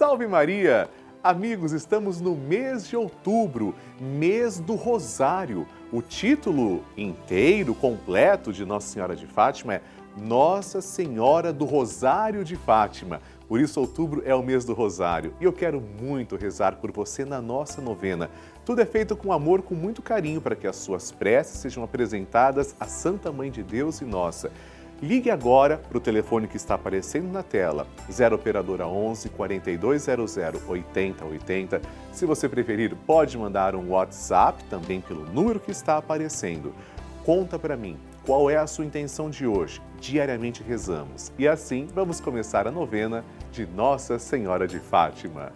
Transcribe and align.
Salve 0.00 0.26
Maria! 0.26 0.88
Amigos, 1.22 1.72
estamos 1.72 2.22
no 2.22 2.34
mês 2.34 2.88
de 2.88 2.96
outubro, 2.96 3.74
mês 4.00 4.58
do 4.58 4.74
Rosário. 4.74 5.66
O 5.92 6.00
título 6.00 6.82
inteiro, 6.96 7.74
completo 7.74 8.50
de 8.50 8.64
Nossa 8.64 8.88
Senhora 8.88 9.14
de 9.14 9.26
Fátima 9.26 9.74
é 9.74 9.82
Nossa 10.16 10.80
Senhora 10.80 11.52
do 11.52 11.66
Rosário 11.66 12.42
de 12.42 12.56
Fátima. 12.56 13.20
Por 13.46 13.60
isso, 13.60 13.78
outubro 13.78 14.22
é 14.24 14.34
o 14.34 14.42
mês 14.42 14.64
do 14.64 14.72
Rosário 14.72 15.34
e 15.38 15.44
eu 15.44 15.52
quero 15.52 15.82
muito 16.00 16.34
rezar 16.34 16.76
por 16.76 16.90
você 16.90 17.26
na 17.26 17.42
nossa 17.42 17.82
novena. 17.82 18.30
Tudo 18.64 18.80
é 18.80 18.86
feito 18.86 19.14
com 19.14 19.34
amor, 19.34 19.60
com 19.60 19.74
muito 19.74 20.00
carinho, 20.00 20.40
para 20.40 20.56
que 20.56 20.66
as 20.66 20.76
suas 20.76 21.12
preces 21.12 21.58
sejam 21.58 21.84
apresentadas 21.84 22.74
à 22.80 22.86
Santa 22.86 23.30
Mãe 23.30 23.50
de 23.50 23.62
Deus 23.62 24.00
e 24.00 24.06
nossa. 24.06 24.50
Ligue 25.02 25.30
agora 25.30 25.78
para 25.78 25.96
o 25.96 26.00
telefone 26.00 26.46
que 26.46 26.58
está 26.58 26.74
aparecendo 26.74 27.32
na 27.32 27.42
tela, 27.42 27.86
0 28.10 28.36
Operadora 28.36 28.86
11 28.86 29.30
4200 29.30 30.36
8080. 30.68 31.80
Se 32.12 32.26
você 32.26 32.46
preferir, 32.46 32.94
pode 33.06 33.38
mandar 33.38 33.74
um 33.74 33.92
WhatsApp 33.92 34.62
também 34.64 35.00
pelo 35.00 35.24
número 35.24 35.58
que 35.58 35.70
está 35.70 35.96
aparecendo. 35.96 36.74
Conta 37.24 37.58
para 37.58 37.78
mim 37.78 37.96
qual 38.26 38.50
é 38.50 38.56
a 38.56 38.66
sua 38.66 38.84
intenção 38.84 39.30
de 39.30 39.46
hoje. 39.46 39.80
Diariamente 39.98 40.62
rezamos 40.62 41.32
e 41.38 41.48
assim 41.48 41.88
vamos 41.94 42.20
começar 42.20 42.68
a 42.68 42.70
novena 42.70 43.24
de 43.50 43.66
Nossa 43.66 44.18
Senhora 44.18 44.68
de 44.68 44.78
Fátima. 44.78 45.50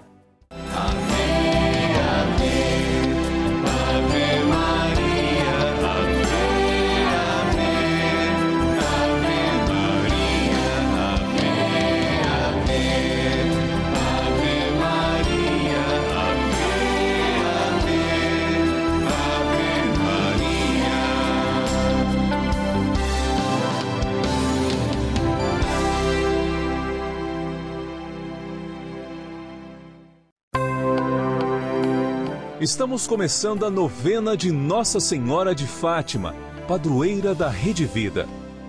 Estamos 32.64 33.06
começando 33.06 33.66
a 33.66 33.70
novena 33.70 34.34
de 34.34 34.50
Nossa 34.50 34.98
Senhora 34.98 35.54
de 35.54 35.66
Fátima, 35.66 36.34
padroeira 36.66 37.34
da 37.34 37.50
Rede 37.50 37.84
Vida. 37.84 38.26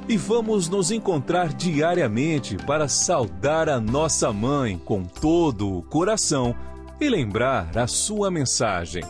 E 0.10 0.18
vamos 0.18 0.68
nos 0.68 0.92
encontrar 0.92 1.54
diariamente 1.54 2.58
para 2.58 2.90
saudar 2.90 3.70
a 3.70 3.80
nossa 3.80 4.34
mãe 4.34 4.78
com 4.78 5.06
todo 5.06 5.78
o 5.78 5.82
coração 5.82 6.54
e 7.00 7.08
lembrar 7.08 7.78
a 7.78 7.88
sua 7.88 8.30
mensagem. 8.30 9.02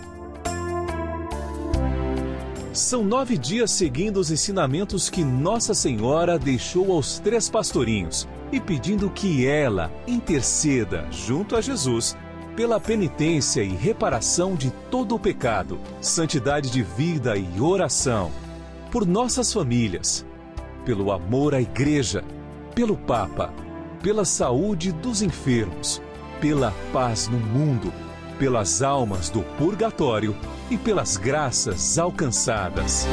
São 2.72 3.04
nove 3.04 3.40
dias 3.40 3.72
seguindo 3.72 4.18
os 4.18 4.30
ensinamentos 4.30 5.10
que 5.10 5.24
Nossa 5.24 5.74
Senhora 5.74 6.38
deixou 6.38 6.92
aos 6.92 7.18
três 7.18 7.50
pastorinhos 7.50 8.28
e 8.52 8.60
pedindo 8.60 9.10
que 9.10 9.48
ela 9.48 9.92
interceda 10.06 11.08
junto 11.10 11.56
a 11.56 11.62
Jesus 11.62 12.16
pela 12.56 12.80
penitência 12.80 13.62
e 13.62 13.70
reparação 13.70 14.56
de 14.56 14.72
todo 14.90 15.16
o 15.16 15.20
pecado, 15.20 15.80
santidade 16.00 16.72
de 16.72 16.82
vida 16.82 17.36
e 17.36 17.60
oração, 17.60 18.32
por 18.92 19.06
nossas 19.06 19.52
famílias, 19.52 20.26
pelo 20.86 21.12
amor 21.12 21.54
à 21.54 21.62
Igreja, 21.62 22.24
pelo 22.74 22.96
Papa, 22.96 23.54
pela 24.02 24.24
saúde 24.24 24.92
dos 24.92 25.22
enfermos, 25.22 26.02
pela 26.40 26.74
paz 26.94 27.28
no 27.28 27.40
mundo, 27.40 27.92
pelas 28.40 28.82
almas 28.82 29.30
do 29.30 29.42
purgatório 29.58 30.36
e 30.70 30.78
pelas 30.78 31.18
graças 31.18 31.98
alcançadas. 31.98 33.06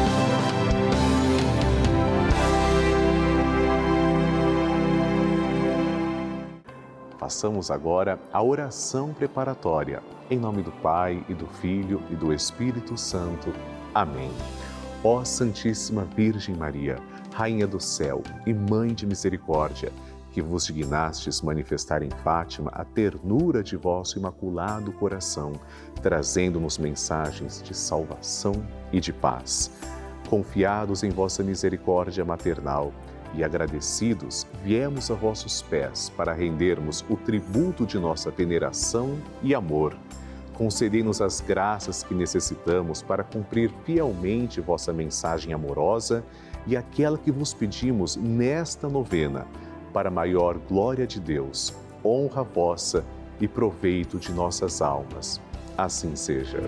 Façamos 7.33 7.71
agora 7.71 8.21
a 8.31 8.43
oração 8.43 9.15
preparatória. 9.15 10.03
Em 10.31 10.39
nome 10.39 10.63
do 10.63 10.71
Pai 10.71 11.25
e 11.31 11.35
do 11.35 11.47
Filho 11.47 12.03
e 12.11 12.15
do 12.15 12.31
Espírito 12.31 12.95
Santo. 12.99 13.55
Amém. 13.95 14.31
Ó 15.03 15.25
Santíssima 15.25 16.05
Virgem 16.15 16.55
Maria, 16.55 16.99
Rainha 17.33 17.67
do 17.67 17.81
céu 17.81 18.23
e 18.47 18.53
Mãe 18.53 18.93
de 18.93 19.07
misericórdia, 19.07 19.91
que 20.31 20.43
vos 20.43 20.67
dignastes 20.67 21.41
manifestar 21.41 22.03
em 22.03 22.11
Fátima 22.23 22.71
a 22.75 22.85
ternura 22.85 23.63
de 23.63 23.79
vosso 23.79 24.19
imaculado 24.19 24.93
coração, 24.93 25.53
trazendo-nos 26.03 26.77
mensagens 26.77 27.63
de 27.63 27.75
salvação 27.75 28.63
e 28.93 29.01
de 29.01 29.11
paz. 29.11 29.71
Confiados 30.29 31.03
em 31.03 31.09
vossa 31.09 31.43
misericórdia 31.43 32.27
maternal, 32.27 32.93
e 33.35 33.43
agradecidos, 33.43 34.47
viemos 34.63 35.11
a 35.11 35.15
vossos 35.15 35.63
pés 35.63 36.11
para 36.17 36.33
rendermos 36.33 37.05
o 37.09 37.17
tributo 37.17 37.87
de 37.87 37.99
nossa 37.99 38.31
veneração 38.31 39.19
e 39.43 39.55
amor. 39.55 39.97
Concedei-nos 40.55 41.21
as 41.21 41.41
graças 41.41 42.03
que 42.03 42.15
necessitamos 42.15 43.03
para 43.03 43.25
cumprir 43.25 43.73
fielmente 43.85 44.61
vossa 44.61 44.93
mensagem 44.93 45.53
amorosa 45.53 46.25
e 46.67 46.77
aquela 46.77 47.19
que 47.19 47.33
vos 47.33 47.55
pedimos 47.55 48.17
nesta 48.17 48.89
novena, 48.89 49.47
para 49.93 50.11
maior 50.11 50.59
glória 50.59 51.07
de 51.07 51.21
Deus, 51.21 51.75
honra 52.05 52.43
vossa 52.43 53.05
e 53.41 53.49
proveito 53.49 54.19
de 54.19 54.33
nossas 54.33 54.81
almas. 54.81 55.41
Assim 55.77 56.15
seja. 56.15 56.61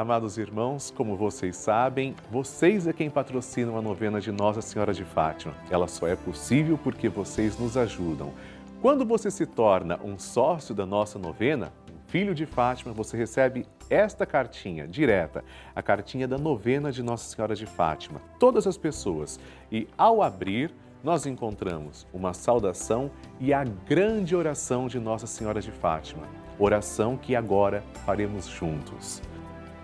Amados 0.00 0.38
irmãos, 0.38 0.90
como 0.90 1.14
vocês 1.14 1.54
sabem, 1.56 2.16
vocês 2.30 2.86
é 2.86 2.92
quem 2.94 3.10
patrocinam 3.10 3.76
a 3.76 3.82
novena 3.82 4.18
de 4.18 4.32
Nossa 4.32 4.62
Senhora 4.62 4.94
de 4.94 5.04
Fátima. 5.04 5.52
Ela 5.70 5.86
só 5.86 6.08
é 6.08 6.16
possível 6.16 6.78
porque 6.82 7.06
vocês 7.06 7.58
nos 7.58 7.76
ajudam. 7.76 8.32
Quando 8.80 9.04
você 9.04 9.30
se 9.30 9.44
torna 9.44 10.00
um 10.02 10.18
sócio 10.18 10.74
da 10.74 10.86
nossa 10.86 11.18
novena, 11.18 11.70
filho 12.06 12.34
de 12.34 12.46
Fátima, 12.46 12.94
você 12.94 13.14
recebe 13.14 13.66
esta 13.90 14.24
cartinha 14.24 14.88
direta, 14.88 15.44
a 15.76 15.82
cartinha 15.82 16.26
da 16.26 16.38
novena 16.38 16.90
de 16.90 17.02
Nossa 17.02 17.34
Senhora 17.34 17.54
de 17.54 17.66
Fátima. 17.66 18.22
Todas 18.38 18.66
as 18.66 18.78
pessoas. 18.78 19.38
E 19.70 19.86
ao 19.98 20.22
abrir, 20.22 20.74
nós 21.04 21.26
encontramos 21.26 22.06
uma 22.10 22.32
saudação 22.32 23.10
e 23.38 23.52
a 23.52 23.64
grande 23.64 24.34
oração 24.34 24.86
de 24.86 24.98
Nossa 24.98 25.26
Senhora 25.26 25.60
de 25.60 25.70
Fátima. 25.70 26.26
Oração 26.58 27.18
que 27.18 27.36
agora 27.36 27.84
faremos 28.06 28.46
juntos. 28.46 29.20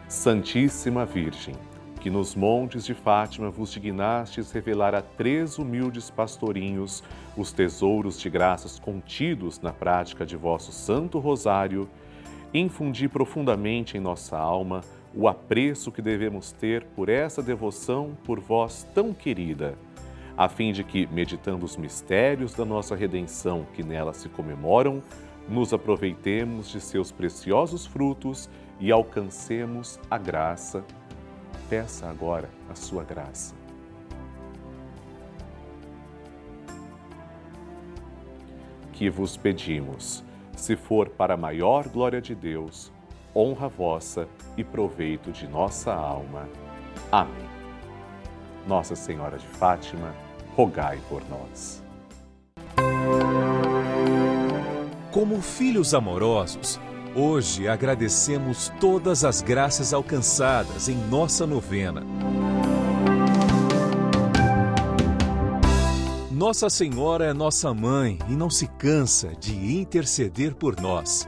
Santíssima 0.08 1.04
Virgem, 1.04 1.56
que 2.00 2.08
nos 2.08 2.36
montes 2.36 2.84
de 2.84 2.94
Fátima 2.94 3.50
vos 3.50 3.72
dignastes 3.72 4.52
revelar 4.52 4.94
a 4.94 5.02
três 5.02 5.58
humildes 5.58 6.10
pastorinhos 6.10 7.02
os 7.36 7.50
tesouros 7.52 8.20
de 8.20 8.30
graças 8.30 8.78
contidos 8.78 9.60
na 9.60 9.72
prática 9.72 10.24
de 10.24 10.36
vosso 10.36 10.70
Santo 10.70 11.18
Rosário, 11.18 11.88
infundi 12.54 13.08
profundamente 13.08 13.96
em 13.96 14.00
nossa 14.00 14.38
alma 14.38 14.82
o 15.12 15.26
apreço 15.26 15.90
que 15.90 16.00
devemos 16.00 16.52
ter 16.52 16.84
por 16.94 17.08
essa 17.08 17.42
devoção 17.42 18.16
por 18.24 18.38
vós 18.38 18.86
tão 18.94 19.12
querida, 19.12 19.76
a 20.36 20.48
fim 20.48 20.70
de 20.70 20.84
que, 20.84 21.08
meditando 21.08 21.64
os 21.64 21.76
mistérios 21.76 22.54
da 22.54 22.64
nossa 22.64 22.94
redenção 22.94 23.66
que 23.74 23.82
nela 23.82 24.14
se 24.14 24.28
comemoram, 24.28 25.02
nos 25.48 25.72
aproveitemos 25.72 26.68
de 26.68 26.80
seus 26.80 27.10
preciosos 27.10 27.86
frutos 27.86 28.48
e 28.78 28.92
alcancemos 28.92 29.98
a 30.10 30.18
graça. 30.18 30.84
Peça 31.68 32.08
agora 32.08 32.48
a 32.70 32.74
sua 32.74 33.02
graça. 33.02 33.54
Que 38.92 39.10
vos 39.10 39.36
pedimos, 39.36 40.24
se 40.56 40.76
for 40.76 41.08
para 41.08 41.36
maior 41.36 41.88
glória 41.88 42.20
de 42.20 42.34
Deus, 42.34 42.92
honra 43.34 43.68
vossa 43.68 44.26
e 44.56 44.64
proveito 44.64 45.30
de 45.30 45.46
nossa 45.46 45.92
alma. 45.92 46.48
Amém. 47.12 47.46
Nossa 48.66 48.96
Senhora 48.96 49.38
de 49.38 49.46
Fátima, 49.46 50.14
rogai 50.56 50.98
por 51.08 51.22
nós. 51.28 51.82
Como 55.12 55.40
filhos 55.40 55.94
amorosos, 55.94 56.80
hoje 57.16 57.66
agradecemos 57.66 58.70
todas 58.78 59.24
as 59.24 59.40
graças 59.40 59.94
alcançadas 59.94 60.86
em 60.86 60.96
nossa 61.08 61.46
novena. 61.46 62.02
Nossa 66.30 66.68
Senhora 66.68 67.24
é 67.24 67.32
nossa 67.32 67.72
mãe 67.72 68.18
e 68.28 68.32
não 68.32 68.50
se 68.50 68.66
cansa 68.66 69.32
de 69.40 69.54
interceder 69.78 70.54
por 70.54 70.78
nós. 70.78 71.26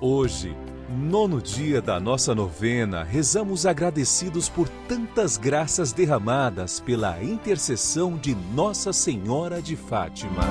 Hoje, 0.00 0.56
nono 0.88 1.42
dia 1.42 1.82
da 1.82 1.98
nossa 1.98 2.32
novena, 2.32 3.02
rezamos 3.02 3.66
agradecidos 3.66 4.48
por 4.48 4.68
tantas 4.86 5.36
graças 5.36 5.92
derramadas 5.92 6.78
pela 6.78 7.20
intercessão 7.20 8.16
de 8.16 8.36
Nossa 8.54 8.92
Senhora 8.92 9.60
de 9.60 9.74
Fátima. 9.74 10.42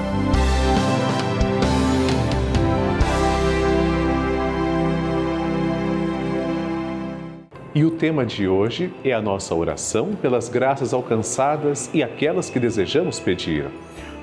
E 7.75 7.83
o 7.83 7.89
tema 7.89 8.23
de 8.23 8.47
hoje 8.47 8.93
é 9.03 9.11
a 9.13 9.21
nossa 9.21 9.55
oração 9.55 10.13
pelas 10.13 10.47
graças 10.47 10.93
alcançadas 10.93 11.89
e 11.91 12.03
aquelas 12.03 12.47
que 12.47 12.59
desejamos 12.59 13.19
pedir. 13.19 13.65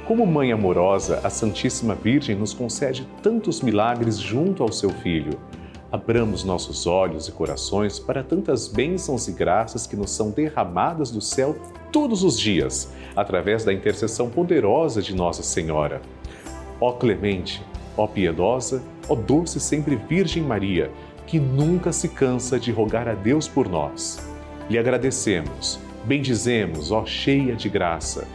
Como 0.06 0.25
mãe 0.25 0.52
amorosa, 0.52 1.20
a 1.25 1.31
Santíssima 1.31 1.97
Virgem 1.97 2.37
nos 2.37 2.55
concede 2.55 3.05
tantos 3.20 3.61
milagres 3.61 4.20
junto 4.20 4.62
ao 4.62 4.70
seu 4.70 4.91
Filho. 4.91 5.37
Abramos 5.91 6.44
nossos 6.44 6.87
olhos 6.87 7.26
e 7.26 7.32
corações 7.32 7.99
para 7.99 8.23
tantas 8.23 8.69
bênçãos 8.69 9.26
e 9.26 9.32
graças 9.32 9.85
que 9.85 9.97
nos 9.97 10.12
são 10.12 10.31
derramadas 10.31 11.11
do 11.11 11.20
céu 11.20 11.56
todos 11.91 12.23
os 12.23 12.38
dias, 12.38 12.93
através 13.17 13.64
da 13.64 13.73
intercessão 13.73 14.31
poderosa 14.31 15.02
de 15.02 15.12
Nossa 15.12 15.43
Senhora. 15.43 16.00
Ó 16.81 16.93
clemente, 16.93 17.61
ó 17.97 18.06
piedosa, 18.06 18.81
ó 19.08 19.17
doce 19.17 19.58
sempre 19.58 19.97
Virgem 19.97 20.44
Maria, 20.44 20.88
que 21.30 21.38
nunca 21.38 21.92
se 21.92 22.08
cansa 22.08 22.58
de 22.58 22.72
rogar 22.72 23.08
a 23.08 23.14
Deus 23.14 23.46
por 23.46 23.68
nós. 23.68 24.18
Lhe 24.68 24.76
agradecemos, 24.76 25.78
bendizemos, 26.04 26.90
ó 26.90 27.06
cheia 27.06 27.54
de 27.54 27.68
graça. 27.68 28.26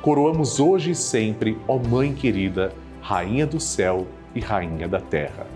Coroamos 0.00 0.60
hoje 0.60 0.92
e 0.92 0.94
sempre, 0.94 1.58
ó 1.66 1.78
Mãe 1.78 2.14
querida, 2.14 2.72
Rainha 3.00 3.44
do 3.44 3.58
céu 3.58 4.06
e 4.36 4.38
Rainha 4.38 4.86
da 4.86 5.00
terra. 5.00 5.48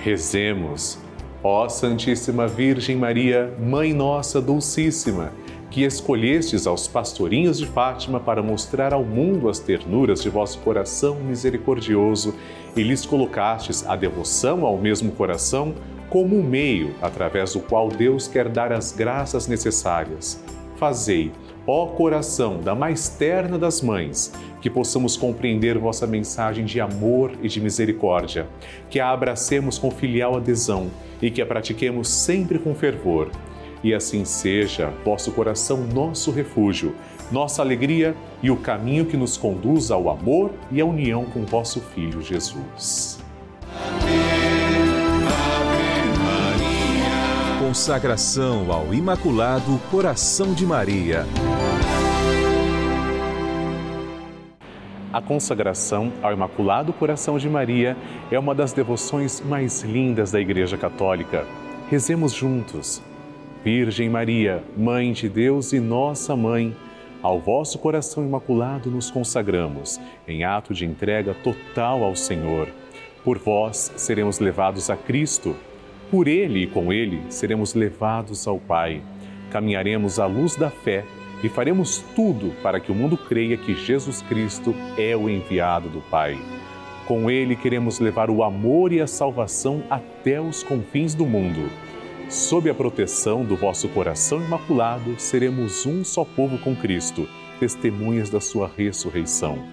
Rezemos, 0.00 0.98
ó 1.44 1.68
Santíssima 1.68 2.48
Virgem 2.48 2.96
Maria, 2.96 3.54
Mãe 3.56 3.92
Nossa 3.92 4.40
Dulcíssima, 4.40 5.30
que 5.76 5.84
escolhestes 5.84 6.66
aos 6.66 6.88
pastorinhos 6.88 7.58
de 7.58 7.66
Fátima 7.66 8.18
para 8.18 8.42
mostrar 8.42 8.94
ao 8.94 9.04
mundo 9.04 9.46
as 9.46 9.58
ternuras 9.58 10.22
de 10.22 10.30
vosso 10.30 10.58
coração 10.60 11.16
misericordioso 11.16 12.34
e 12.74 12.82
lhes 12.82 13.04
colocastes 13.04 13.86
a 13.86 13.94
devoção 13.94 14.64
ao 14.64 14.78
mesmo 14.78 15.12
coração 15.12 15.74
como 16.08 16.34
um 16.34 16.42
meio 16.42 16.94
através 17.02 17.52
do 17.52 17.60
qual 17.60 17.90
Deus 17.90 18.26
quer 18.26 18.48
dar 18.48 18.72
as 18.72 18.90
graças 18.90 19.46
necessárias. 19.46 20.42
Fazei 20.76 21.30
Ó 21.66 21.88
coração 21.88 22.58
da 22.58 22.74
mais 22.74 23.10
terna 23.10 23.58
das 23.58 23.82
mães, 23.82 24.32
que 24.62 24.70
possamos 24.70 25.14
compreender 25.14 25.76
vossa 25.76 26.06
mensagem 26.06 26.64
de 26.64 26.80
amor 26.80 27.32
e 27.42 27.48
de 27.48 27.60
misericórdia, 27.60 28.46
que 28.88 28.98
a 28.98 29.10
abracemos 29.10 29.76
com 29.76 29.90
filial 29.90 30.36
adesão 30.36 30.90
e 31.20 31.30
que 31.30 31.42
a 31.42 31.46
pratiquemos 31.46 32.08
sempre 32.08 32.58
com 32.58 32.74
fervor. 32.74 33.30
E 33.82 33.94
assim 33.94 34.24
seja, 34.24 34.92
vosso 35.04 35.32
coração 35.32 35.86
nosso 35.86 36.30
refúgio, 36.30 36.94
nossa 37.30 37.62
alegria 37.62 38.14
e 38.42 38.50
o 38.50 38.56
caminho 38.56 39.04
que 39.06 39.16
nos 39.16 39.36
conduz 39.36 39.90
ao 39.90 40.08
amor 40.08 40.50
e 40.70 40.80
à 40.80 40.84
união 40.84 41.24
com 41.24 41.44
vosso 41.44 41.80
Filho 41.80 42.22
Jesus. 42.22 43.18
Consagração 47.58 48.70
ao 48.70 48.94
Imaculado 48.94 49.78
Coração 49.90 50.54
de 50.54 50.64
Maria. 50.64 51.26
A 55.12 55.20
consagração 55.20 56.12
ao 56.22 56.32
Imaculado 56.32 56.92
Coração 56.92 57.38
de 57.38 57.48
Maria 57.48 57.96
é 58.30 58.38
uma 58.38 58.54
das 58.54 58.72
devoções 58.72 59.40
mais 59.40 59.82
lindas 59.82 60.30
da 60.30 60.40
Igreja 60.40 60.76
Católica. 60.76 61.46
Rezemos 61.88 62.32
juntos. 62.32 63.02
Virgem 63.66 64.08
Maria, 64.08 64.62
Mãe 64.76 65.12
de 65.12 65.28
Deus 65.28 65.72
e 65.72 65.80
nossa 65.80 66.36
Mãe, 66.36 66.72
ao 67.20 67.40
vosso 67.40 67.80
coração 67.80 68.24
imaculado 68.24 68.88
nos 68.92 69.10
consagramos, 69.10 70.00
em 70.28 70.44
ato 70.44 70.72
de 70.72 70.86
entrega 70.86 71.34
total 71.34 72.04
ao 72.04 72.14
Senhor. 72.14 72.68
Por 73.24 73.38
vós 73.38 73.92
seremos 73.96 74.38
levados 74.38 74.88
a 74.88 74.96
Cristo 74.96 75.56
por 76.12 76.28
ele 76.28 76.62
e 76.62 76.66
com 76.68 76.92
ele 76.92 77.20
seremos 77.28 77.74
levados 77.74 78.46
ao 78.46 78.60
Pai. 78.60 79.02
Caminharemos 79.50 80.20
à 80.20 80.26
luz 80.26 80.54
da 80.54 80.70
fé 80.70 81.04
e 81.42 81.48
faremos 81.48 82.04
tudo 82.14 82.52
para 82.62 82.78
que 82.78 82.92
o 82.92 82.94
mundo 82.94 83.16
creia 83.16 83.56
que 83.56 83.74
Jesus 83.74 84.22
Cristo 84.22 84.76
é 84.96 85.16
o 85.16 85.28
enviado 85.28 85.88
do 85.88 86.02
Pai. 86.02 86.38
Com 87.04 87.28
ele 87.28 87.56
queremos 87.56 87.98
levar 87.98 88.30
o 88.30 88.44
amor 88.44 88.92
e 88.92 89.00
a 89.00 89.08
salvação 89.08 89.82
até 89.90 90.40
os 90.40 90.62
confins 90.62 91.16
do 91.16 91.26
mundo. 91.26 91.68
Sob 92.28 92.68
a 92.68 92.74
proteção 92.74 93.44
do 93.44 93.56
vosso 93.56 93.88
coração 93.88 94.42
imaculado, 94.42 95.14
seremos 95.18 95.86
um 95.86 96.02
só 96.02 96.24
povo 96.24 96.58
com 96.58 96.74
Cristo, 96.74 97.28
testemunhas 97.60 98.28
da 98.28 98.40
sua 98.40 98.70
ressurreição. 98.76 99.64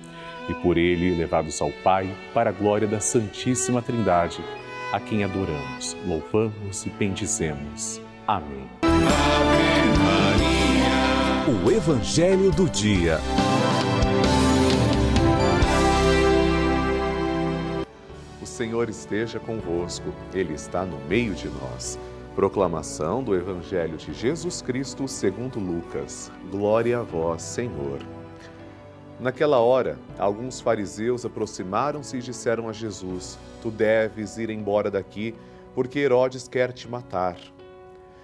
E 0.48 0.54
por 0.56 0.78
ele 0.78 1.18
levados 1.18 1.60
ao 1.62 1.72
Pai, 1.84 2.08
para 2.34 2.52
a 2.52 2.54
glória 2.54 2.88
da 2.88 3.00
Santíssima 3.00 3.82
Trindade 3.82 4.44
a 4.92 5.00
quem 5.00 5.24
adoramos, 5.24 5.98
louvamos 6.06 6.86
e 6.86 6.90
bendizemos. 6.92 8.00
Amém. 8.28 8.70
Ave 8.84 9.98
Maria. 10.04 11.64
O 11.66 11.72
Evangelho 11.72 12.52
do 12.52 12.70
Dia. 12.70 13.18
O 18.40 18.46
Senhor 18.46 18.88
esteja 18.88 19.40
convosco, 19.40 20.14
Ele 20.32 20.54
está 20.54 20.86
no 20.86 21.00
meio 21.08 21.34
de 21.34 21.50
nós. 21.50 21.98
Proclamação 22.36 23.24
do 23.24 23.36
Evangelho 23.36 23.96
de 23.96 24.12
Jesus 24.12 24.60
Cristo 24.60 25.08
segundo 25.08 25.60
Lucas. 25.60 26.32
Glória 26.50 26.98
a 26.98 27.04
vós, 27.04 27.44
Senhor. 27.44 28.00
Naquela 29.20 29.60
hora, 29.60 30.00
alguns 30.18 30.60
fariseus 30.60 31.26
aproximaram-se 31.26 32.18
e 32.18 32.22
disseram 32.22 32.68
a 32.68 32.74
Jesus: 32.74 33.38
Tu 33.62 33.70
deves 33.70 34.40
ir 34.40 34.50
embora 34.50 34.90
daqui, 34.90 35.36
porque 35.76 36.00
Herodes 36.00 36.48
quer 36.48 36.74
te 36.74 36.88
matar. 36.88 37.38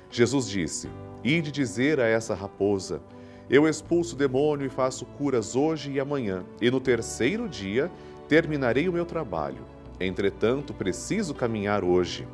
Jesus 0.09 0.49
disse: 0.49 0.89
Ide 1.23 1.51
dizer 1.51 1.99
a 1.99 2.07
essa 2.07 2.33
raposa: 2.33 3.03
Eu 3.47 3.67
expulso 3.67 4.15
o 4.15 4.17
demônio 4.17 4.65
e 4.65 4.71
faço 4.71 5.05
curas 5.05 5.55
hoje 5.55 5.91
e 5.91 5.99
amanhã, 5.99 6.43
e 6.59 6.71
no 6.71 6.79
terceiro 6.79 7.47
dia 7.47 7.91
terminarei 8.27 8.89
o 8.89 8.93
meu 8.93 9.05
trabalho. 9.05 9.63
Entretanto, 9.99 10.73
preciso 10.73 11.35
caminhar 11.35 11.83
hoje, 11.83 12.27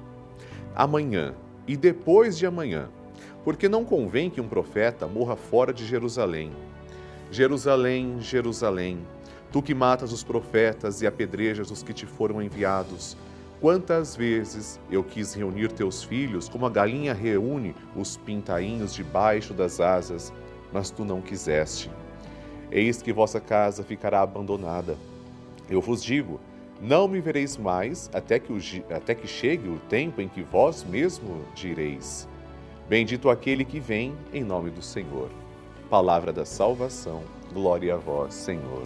amanhã 0.74 1.36
e 1.68 1.76
depois 1.76 2.38
de 2.38 2.46
amanhã, 2.46 2.90
porque 3.44 3.70
não 3.70 3.86
convém 3.86 4.30
que 4.30 4.42
um 4.42 4.48
profeta 4.48 5.08
morra 5.08 5.36
fora 5.36 5.74
de 5.74 5.86
Jerusalém. 5.86 6.52
Jerusalém, 7.32 8.18
Jerusalém, 8.20 9.00
tu 9.52 9.62
que 9.62 9.74
matas 9.74 10.12
os 10.12 10.24
profetas 10.24 11.02
e 11.02 11.08
apedrejas 11.08 11.72
os 11.72 11.82
que 11.82 11.94
te 11.94 12.06
foram 12.06 12.42
enviados. 12.42 13.18
Quantas 13.62 14.16
vezes 14.16 14.80
eu 14.92 15.04
quis 15.04 15.34
reunir 15.34 15.72
teus 15.72 16.04
filhos, 16.04 16.50
como 16.50 16.66
a 16.66 16.70
galinha 16.70 17.14
reúne 17.14 17.76
os 17.96 18.18
pintainhos 18.18 18.94
debaixo 18.94 19.54
das 19.54 19.80
asas, 19.80 20.34
mas 20.72 20.92
tu 20.92 21.06
não 21.06 21.22
quiseste. 21.22 21.90
Eis 22.72 23.02
que 23.02 23.14
vossa 23.14 23.40
casa 23.40 23.84
ficará 23.84 24.22
abandonada. 24.22 24.98
Eu 25.70 25.82
vos 25.82 26.04
digo: 26.04 26.40
não 26.82 27.08
me 27.08 27.20
vereis 27.22 27.58
mais 27.58 28.10
até 28.14 28.40
que, 28.40 28.52
o, 28.52 28.60
até 28.94 29.16
que 29.16 29.28
chegue 29.28 29.68
o 29.68 29.80
tempo 29.90 30.22
em 30.22 30.28
que 30.28 30.42
vós 30.42 30.84
mesmo 30.84 31.44
direis: 31.54 32.28
Bendito 32.90 33.30
aquele 33.30 33.64
que 33.64 33.80
vem 33.80 34.14
em 34.34 34.44
nome 34.44 34.70
do 34.70 34.82
Senhor. 34.82 35.30
Palavra 35.90 36.34
da 36.34 36.46
salvação, 36.46 37.24
glória 37.54 37.94
a 37.94 37.98
vós, 37.98 38.34
Senhor. 38.34 38.84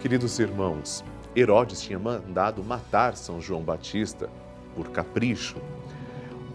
Queridos 0.00 0.38
irmãos, 0.38 1.04
Herodes 1.36 1.82
tinha 1.82 1.98
mandado 1.98 2.64
matar 2.64 3.16
São 3.16 3.40
João 3.40 3.62
Batista 3.62 4.30
por 4.74 4.88
capricho. 4.90 5.56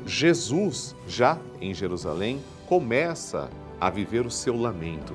Jesus, 0.05 0.96
já 1.08 1.38
em 1.62 1.74
Jerusalém, 1.74 2.41
começa 2.67 3.50
a 3.79 3.89
viver 3.89 4.25
o 4.25 4.32
seu 4.32 4.55
lamento. 4.60 5.13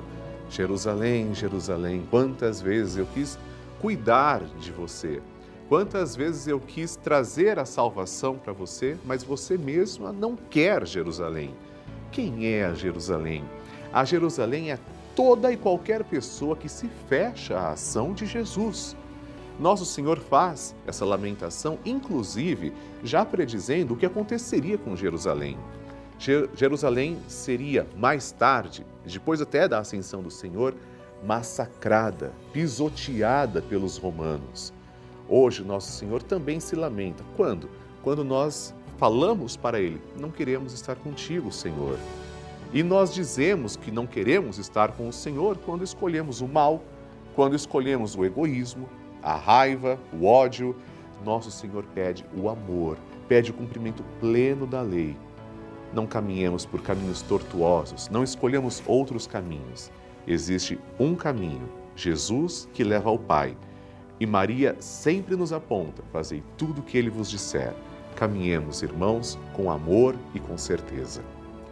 Jerusalém, 0.49 1.33
Jerusalém, 1.33 2.05
quantas 2.09 2.61
vezes 2.61 2.97
eu 2.97 3.05
quis 3.13 3.37
cuidar 3.81 4.43
de 4.59 4.71
você, 4.71 5.23
quantas 5.67 6.15
vezes 6.15 6.47
eu 6.47 6.59
quis 6.59 6.95
trazer 6.95 7.57
a 7.57 7.65
salvação 7.65 8.37
para 8.37 8.53
você, 8.53 8.95
mas 9.03 9.23
você 9.23 9.57
mesma 9.57 10.13
não 10.13 10.35
quer 10.35 10.85
Jerusalém. 10.85 11.55
Quem 12.11 12.45
é 12.45 12.65
a 12.65 12.75
Jerusalém? 12.75 13.43
A 13.91 14.05
Jerusalém 14.05 14.71
é 14.71 14.77
toda 15.15 15.51
e 15.51 15.57
qualquer 15.57 16.03
pessoa 16.03 16.55
que 16.55 16.69
se 16.69 16.87
fecha 17.09 17.57
à 17.57 17.71
ação 17.71 18.13
de 18.13 18.27
Jesus. 18.27 18.95
Nosso 19.59 19.83
Senhor 19.83 20.19
faz 20.19 20.75
essa 20.85 21.03
lamentação, 21.03 21.79
inclusive 21.83 22.71
já 23.03 23.25
predizendo 23.25 23.95
o 23.95 23.97
que 23.97 24.05
aconteceria 24.05 24.77
com 24.77 24.95
Jerusalém. 24.95 25.57
Jerusalém 26.55 27.17
seria 27.27 27.87
mais 27.97 28.31
tarde, 28.31 28.85
depois 29.03 29.41
até 29.41 29.67
da 29.67 29.79
ascensão 29.79 30.21
do 30.21 30.29
Senhor, 30.29 30.75
massacrada, 31.23 32.33
pisoteada 32.51 33.61
pelos 33.61 33.97
romanos. 33.97 34.73
Hoje, 35.27 35.63
Nosso 35.63 35.91
Senhor 35.91 36.21
também 36.21 36.59
se 36.59 36.75
lamenta. 36.75 37.23
Quando? 37.35 37.69
Quando 38.03 38.23
nós 38.23 38.73
falamos 38.97 39.55
para 39.55 39.79
Ele: 39.79 40.01
Não 40.19 40.29
queremos 40.29 40.73
estar 40.73 40.95
contigo, 40.95 41.51
Senhor. 41.51 41.97
E 42.73 42.83
nós 42.83 43.13
dizemos 43.13 43.75
que 43.75 43.91
não 43.91 44.07
queremos 44.07 44.57
estar 44.57 44.93
com 44.93 45.07
o 45.07 45.13
Senhor 45.13 45.57
quando 45.57 45.83
escolhemos 45.83 46.39
o 46.41 46.47
mal, 46.47 46.81
quando 47.35 47.55
escolhemos 47.55 48.15
o 48.15 48.23
egoísmo, 48.23 48.87
a 49.21 49.35
raiva, 49.35 49.99
o 50.13 50.25
ódio. 50.25 50.75
Nosso 51.23 51.51
Senhor 51.51 51.85
pede 51.93 52.25
o 52.35 52.49
amor, 52.49 52.97
pede 53.27 53.51
o 53.51 53.53
cumprimento 53.53 54.03
pleno 54.19 54.65
da 54.65 54.81
lei. 54.81 55.15
Não 55.93 56.07
caminhemos 56.07 56.65
por 56.65 56.81
caminhos 56.81 57.21
tortuosos, 57.21 58.09
não 58.09 58.23
escolhemos 58.23 58.81
outros 58.87 59.27
caminhos. 59.27 59.91
Existe 60.27 60.79
um 60.99 61.15
caminho, 61.15 61.69
Jesus, 61.95 62.67
que 62.73 62.83
leva 62.83 63.09
ao 63.09 63.17
Pai. 63.17 63.57
E 64.19 64.25
Maria 64.25 64.75
sempre 64.79 65.35
nos 65.35 65.51
aponta: 65.51 66.03
fazei 66.11 66.43
tudo 66.57 66.81
o 66.81 66.83
que 66.83 66.97
ele 66.97 67.09
vos 67.09 67.29
disser. 67.29 67.73
Caminhemos, 68.15 68.81
irmãos, 68.81 69.39
com 69.53 69.71
amor 69.71 70.15
e 70.35 70.39
com 70.39 70.57
certeza. 70.57 71.23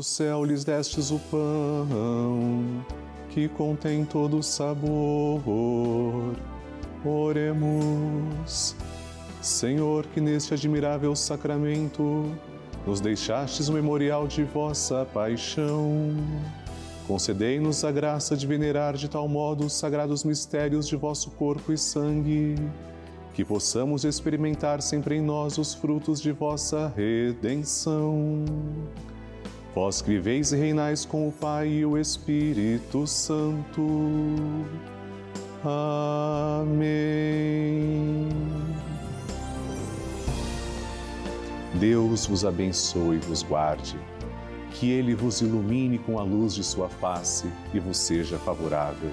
Do 0.02 0.04
céu 0.04 0.44
lhes 0.44 0.64
destes 0.64 1.12
o 1.12 1.20
pão, 1.30 2.84
que 3.30 3.48
contém 3.48 4.04
todo 4.04 4.40
o 4.40 4.42
sabor. 4.42 6.36
Oremos. 7.06 8.76
Senhor, 9.44 10.08
que 10.08 10.20
neste 10.20 10.56
admirável 10.56 11.16
sacramento 11.16 12.36
nos 12.86 13.00
deixastes 13.00 13.70
o 13.70 13.74
memorial 13.74 14.28
de 14.28 14.44
vossa 14.44 15.06
paixão. 15.06 16.16
Concedei-nos 17.08 17.84
a 17.84 17.92
graça 17.92 18.36
de 18.36 18.48
venerar 18.48 18.98
de 18.98 19.08
tal 19.08 19.28
modo 19.28 19.68
os 19.68 19.74
sagrados 19.74 20.24
mistérios 20.24 20.88
de 20.88 20.96
vosso 20.96 21.30
corpo 21.30 21.72
e 21.72 21.78
sangue, 21.78 22.56
que 23.36 23.46
possamos 23.46 24.04
experimentar 24.04 24.82
sempre 24.82 25.18
em 25.18 25.22
nós 25.22 25.60
os 25.60 25.76
frutos 25.76 26.20
de 26.20 26.32
vossa 26.32 26.92
redenção 26.98 28.46
Vós 29.74 30.02
que 30.02 30.10
viveis 30.10 30.52
e 30.52 30.58
reinais 30.58 31.06
com 31.06 31.30
o 31.30 31.32
Pai 31.32 31.70
e 31.70 31.86
o 31.86 31.98
Espírito 31.98 33.08
Santo. 33.08 33.88
Amém. 36.60 37.08
Deus 41.76 42.26
vos 42.26 42.44
abençoe 42.44 43.16
e 43.16 43.20
vos 43.20 43.44
guarde, 43.44 43.98
que 44.72 44.92
Ele 44.92 45.16
vos 45.16 45.40
ilumine 45.40 45.98
com 45.98 46.20
a 46.20 46.24
luz 46.24 46.54
de 46.54 46.66
sua 46.66 46.90
face 46.90 47.50
e 47.74 47.80
vos 47.80 47.98
seja 47.98 48.38
favorável, 48.38 49.10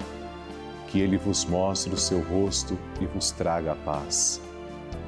que 0.89 0.99
Ele 0.99 1.15
vos 1.15 1.45
mostre 1.45 1.93
o 1.93 1.97
seu 1.97 2.21
rosto 2.21 2.77
e 2.99 3.05
vos 3.05 3.31
traga 3.31 3.71
a 3.71 3.75
paz, 3.75 4.41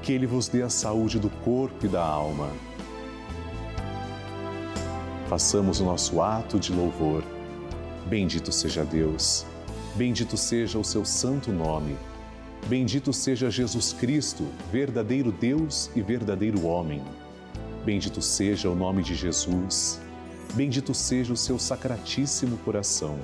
que 0.01 0.13
Ele 0.13 0.25
vos 0.25 0.48
dê 0.48 0.62
a 0.62 0.70
saúde 0.70 1.20
do 1.20 1.29
corpo 1.43 1.86
e 1.86 1.89
da 1.89 2.05
alma 2.05 2.48
façamos 5.32 5.80
o 5.80 5.86
nosso 5.86 6.22
ato 6.22 6.60
de 6.60 6.74
louvor. 6.74 7.24
Bendito 8.06 8.52
seja 8.52 8.84
Deus, 8.84 9.46
bendito 9.96 10.36
seja 10.36 10.78
o 10.78 10.84
seu 10.84 11.06
santo 11.06 11.54
nome, 11.54 11.96
bendito 12.68 13.14
seja 13.14 13.50
Jesus 13.50 13.94
Cristo, 13.94 14.46
verdadeiro 14.70 15.32
Deus 15.32 15.90
e 15.96 16.02
verdadeiro 16.02 16.66
homem. 16.66 17.02
Bendito 17.86 18.22
seja 18.22 18.70
o 18.70 18.76
nome 18.76 19.04
de 19.04 19.16
Jesus, 19.16 20.02
bendito 20.54 20.94
seja 20.94 21.32
o 21.32 21.38
seu 21.38 21.58
sacratíssimo 21.58 22.58
coração, 22.58 23.18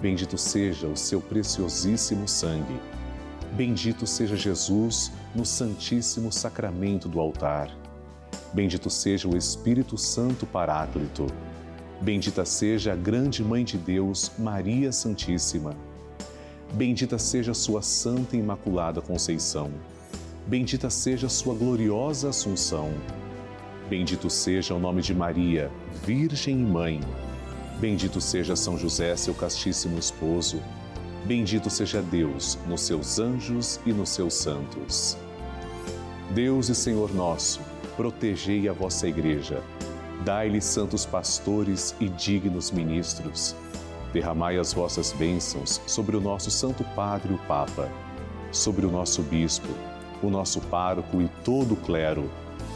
bendito 0.00 0.38
seja 0.38 0.86
o 0.86 0.96
seu 0.96 1.20
preciosíssimo 1.20 2.28
sangue. 2.28 2.80
Bendito 3.54 4.06
seja 4.06 4.36
Jesus 4.36 5.10
no 5.34 5.44
Santíssimo 5.44 6.30
Sacramento 6.30 7.08
do 7.08 7.18
altar. 7.18 7.83
Bendito 8.54 8.88
seja 8.88 9.26
o 9.26 9.36
Espírito 9.36 9.98
Santo 9.98 10.46
Paráclito. 10.46 11.26
Bendita 12.00 12.44
seja 12.44 12.92
a 12.92 12.96
grande 12.96 13.42
Mãe 13.42 13.64
de 13.64 13.76
Deus, 13.76 14.30
Maria 14.38 14.92
Santíssima. 14.92 15.74
Bendita 16.72 17.18
seja 17.18 17.52
sua 17.52 17.82
Santa 17.82 18.36
e 18.36 18.38
Imaculada 18.38 19.00
Conceição. 19.00 19.72
Bendita 20.46 20.88
seja 20.88 21.28
sua 21.28 21.52
gloriosa 21.52 22.28
Assunção. 22.28 22.92
Bendito 23.90 24.30
seja 24.30 24.72
o 24.72 24.78
nome 24.78 25.02
de 25.02 25.12
Maria, 25.12 25.68
Virgem 26.06 26.60
e 26.60 26.64
Mãe. 26.64 27.00
Bendito 27.80 28.20
seja 28.20 28.54
São 28.54 28.78
José, 28.78 29.16
seu 29.16 29.34
castíssimo 29.34 29.98
esposo. 29.98 30.62
Bendito 31.26 31.68
seja 31.68 32.00
Deus 32.00 32.56
nos 32.68 32.82
seus 32.82 33.18
anjos 33.18 33.80
e 33.84 33.92
nos 33.92 34.10
seus 34.10 34.34
santos. 34.34 35.16
Deus 36.32 36.68
e 36.68 36.74
Senhor 36.74 37.12
nosso, 37.12 37.60
protegei 37.96 38.68
a 38.68 38.72
vossa 38.72 39.08
igreja. 39.08 39.62
Dai-lhe 40.24 40.60
santos 40.60 41.04
pastores 41.04 41.94
e 42.00 42.08
dignos 42.08 42.70
ministros. 42.70 43.54
Derramai 44.12 44.56
as 44.58 44.72
vossas 44.72 45.12
bênçãos 45.12 45.80
sobre 45.86 46.16
o 46.16 46.20
nosso 46.20 46.50
Santo 46.50 46.84
Padre, 46.94 47.34
o 47.34 47.38
Papa, 47.46 47.90
sobre 48.52 48.86
o 48.86 48.90
nosso 48.90 49.22
bispo, 49.22 49.68
o 50.22 50.30
nosso 50.30 50.60
pároco 50.62 51.20
e 51.20 51.28
todo 51.44 51.74
o 51.74 51.76
clero, 51.76 52.30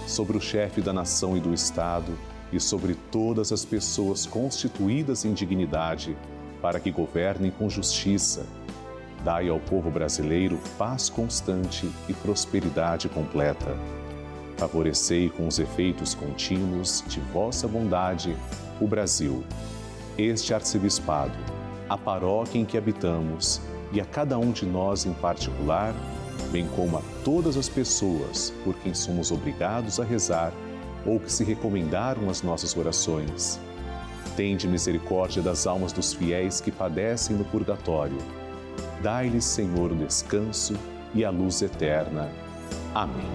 sobre 0.07 0.37
o 0.37 0.41
chefe 0.41 0.81
da 0.81 0.93
nação 0.93 1.37
e 1.37 1.41
do 1.41 1.55
Estado 1.55 2.13
e 2.53 2.59
sobre 2.59 2.95
todas 3.11 3.53
as 3.53 3.65
pessoas 3.65 4.27
constituídas 4.27 5.25
em 5.25 5.33
dignidade, 5.33 6.17
para 6.61 6.81
que 6.81 6.91
governem 6.91 7.51
com 7.51 7.69
justiça. 7.69 8.45
Dai 9.25 9.49
ao 9.49 9.61
povo 9.61 9.91
brasileiro 9.91 10.59
paz 10.77 11.09
constante 11.09 11.91
e 12.09 12.15
prosperidade 12.15 13.09
completa. 13.09 13.77
Favorecei 14.59 15.31
com 15.31 15.47
os 15.47 15.59
efeitos 15.59 16.15
contínuos 16.15 17.03
de 17.07 17.21
vossa 17.33 17.67
bondade 17.67 18.37
o 18.81 18.87
Brasil, 18.87 19.43
este 20.17 20.53
arcebispado, 20.53 21.39
a 21.89 21.97
paróquia 21.97 22.59
em 22.59 22.65
que 22.65 22.77
habitamos 22.77 23.61
e 23.93 24.01
a 24.01 24.05
cada 24.05 24.39
um 24.39 24.53
de 24.53 24.67
nós 24.67 25.07
em 25.07 25.15
particular, 25.15 25.95
bem 26.51 26.69
como 26.77 26.99
a 26.99 27.03
todas 27.25 27.57
as 27.57 27.69
pessoas 27.69 28.53
por 28.65 28.75
quem 28.75 28.93
somos 28.93 29.31
obrigados 29.31 29.99
a 29.99 30.05
rezar 30.05 30.53
ou 31.07 31.19
que 31.19 31.33
se 31.33 31.45
recomendaram 31.45 32.29
as 32.29 32.43
nossas 32.43 32.77
orações 32.77 33.59
Tende 34.39 34.69
misericórdia 34.69 35.43
das 35.43 35.67
almas 35.67 35.93
dos 35.93 36.13
fiéis 36.13 36.61
que 36.61 36.71
padecem 36.71 37.35
no 37.35 37.45
purgatório. 37.45 38.19
Dai-lhes, 39.03 39.45
Senhor, 39.45 39.91
o 39.91 39.97
descanso 39.97 40.75
e 41.13 41.25
a 41.25 41.31
luz 41.31 41.61
eterna. 41.61 42.31
Amém. 42.95 43.27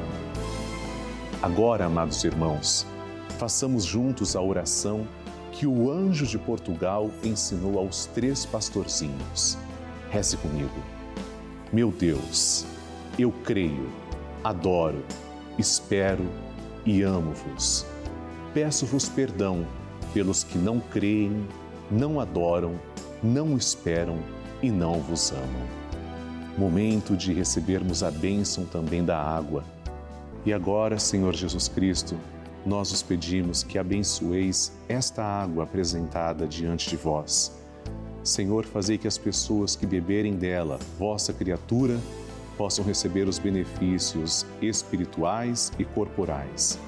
Agora, 1.43 1.87
amados 1.87 2.23
irmãos, 2.23 2.85
façamos 3.37 3.83
juntos 3.83 4.33
a 4.33 4.41
oração 4.41 5.05
que 5.51 5.67
o 5.67 5.91
anjo 5.91 6.25
de 6.25 6.39
Portugal 6.39 7.11
ensinou 7.21 7.77
aos 7.77 8.05
três 8.05 8.45
pastorzinhos. 8.45 9.57
Reze 10.09 10.37
comigo. 10.37 10.81
Meu 11.73 11.91
Deus, 11.91 12.65
eu 13.19 13.29
creio, 13.43 13.89
adoro, 14.41 15.03
espero 15.59 16.25
e 16.85 17.01
amo-vos. 17.01 17.85
Peço-vos 18.53 19.09
perdão 19.09 19.67
pelos 20.13 20.45
que 20.45 20.57
não 20.57 20.79
creem, 20.79 21.45
não 21.91 22.21
adoram, 22.21 22.79
não 23.21 23.57
esperam 23.57 24.17
e 24.61 24.71
não 24.71 24.93
vos 25.01 25.33
amam. 25.33 25.67
Momento 26.57 27.17
de 27.17 27.33
recebermos 27.33 28.01
a 28.01 28.09
bênção 28.09 28.63
também 28.63 29.03
da 29.03 29.21
água. 29.21 29.65
E 30.45 30.53
agora, 30.53 30.99
Senhor 30.99 31.33
Jesus 31.33 31.67
Cristo, 31.67 32.17
nós 32.65 32.91
os 32.91 33.01
pedimos 33.01 33.63
que 33.63 33.77
abençoeis 33.77 34.71
esta 34.87 35.23
água 35.23 35.63
apresentada 35.63 36.47
diante 36.47 36.89
de 36.89 36.97
vós. 36.97 37.57
Senhor, 38.23 38.65
fazei 38.65 38.97
que 38.97 39.07
as 39.07 39.17
pessoas 39.17 39.75
que 39.75 39.85
beberem 39.85 40.35
dela, 40.35 40.79
vossa 40.97 41.33
criatura, 41.33 41.99
possam 42.57 42.85
receber 42.85 43.27
os 43.27 43.39
benefícios 43.39 44.45
espirituais 44.61 45.71
e 45.77 45.83
corporais 45.83 46.79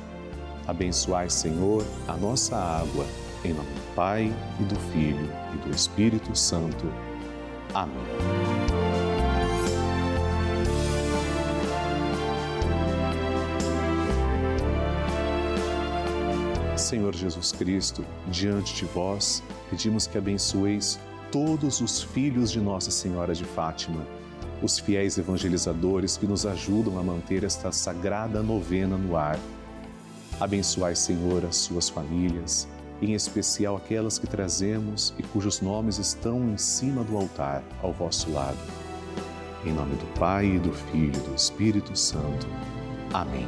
Abençoai, 0.68 1.30
Senhor, 1.30 1.86
a 2.08 2.16
nossa 2.16 2.56
água, 2.56 3.06
em 3.44 3.54
nome 3.54 3.70
do 3.70 3.96
Pai 3.96 4.34
e 4.60 4.64
do 4.64 4.76
Filho 4.92 5.30
e 5.54 5.58
do 5.58 5.76
Espírito 5.76 6.36
Santo. 6.36 6.92
Amém. 7.74 8.45
Senhor 16.78 17.16
Jesus 17.16 17.52
Cristo, 17.52 18.06
diante 18.28 18.76
de 18.76 18.86
vós, 18.86 19.42
pedimos 19.70 20.08
que 20.08 20.18
abençoeis 20.18 21.00
todos 21.32 21.82
os 21.82 22.02
filhos 22.02 22.52
de 22.52 22.60
Nossa 22.60 22.92
Senhora 22.92 23.34
de 23.34 23.46
Fátima, 23.46 24.06
os 24.62 24.80
fiéis 24.80 25.18
evangelizadores 25.18 26.18
que 26.18 26.26
nos 26.26 26.46
ajudam 26.46 27.00
a 27.00 27.04
manter 27.04 27.44
esta 27.44 27.72
sagrada 27.72 28.42
novena 28.42 28.98
no 28.98 29.16
ar 29.16 29.40
Abençoai, 30.40 30.96
Senhor, 30.96 31.46
as 31.46 31.56
suas 31.56 31.88
famílias, 31.88 32.68
em 33.02 33.14
especial 33.14 33.78
aquelas 33.78 34.20
que 34.20 34.28
trazemos 34.28 35.14
e 35.18 35.24
cujos 35.24 35.62
nomes 35.62 35.98
estão 35.98 36.50
em 36.50 36.58
cima 36.58 37.04
do 37.04 37.16
altar, 37.16 37.64
ao 37.82 37.94
vosso 37.94 38.30
lado. 38.32 38.58
Em 39.66 39.72
nome 39.72 39.96
do 39.96 40.20
Pai, 40.20 40.46
e 40.46 40.60
do 40.60 40.74
Filho 40.74 41.16
e 41.16 41.30
do 41.30 41.36
Espírito 41.36 41.98
Santo. 41.98 42.48
Amém. 43.14 43.48